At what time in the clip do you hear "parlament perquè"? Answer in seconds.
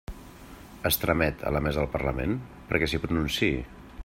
1.99-2.91